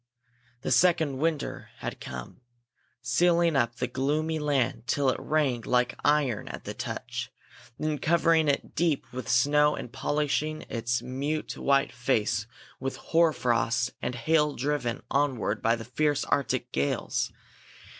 [0.63, 2.41] The second winter had come,
[3.03, 7.31] sealing up the gloomy land till it rang like iron at the touch,
[7.77, 12.47] then covering it deep with snow and polishing its mute white face
[12.79, 17.31] with hoar frost and hail driven onward by the fierce Arctic gales.